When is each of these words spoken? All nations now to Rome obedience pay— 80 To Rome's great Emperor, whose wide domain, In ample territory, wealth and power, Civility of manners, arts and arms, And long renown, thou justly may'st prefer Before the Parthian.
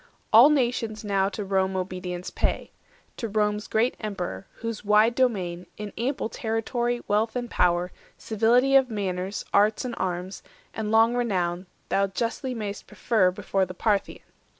All 0.33 0.49
nations 0.49 1.03
now 1.03 1.29
to 1.29 1.45
Rome 1.45 1.75
obedience 1.75 2.31
pay— 2.31 2.71
80 2.71 2.71
To 3.17 3.27
Rome's 3.29 3.67
great 3.67 3.95
Emperor, 3.99 4.47
whose 4.55 4.83
wide 4.83 5.13
domain, 5.13 5.67
In 5.77 5.93
ample 5.95 6.27
territory, 6.27 7.01
wealth 7.07 7.35
and 7.35 7.47
power, 7.51 7.91
Civility 8.17 8.75
of 8.75 8.89
manners, 8.89 9.45
arts 9.53 9.85
and 9.85 9.93
arms, 9.99 10.41
And 10.73 10.89
long 10.89 11.13
renown, 11.15 11.67
thou 11.89 12.07
justly 12.07 12.55
may'st 12.55 12.87
prefer 12.87 13.29
Before 13.29 13.63
the 13.67 13.75
Parthian. 13.75 14.23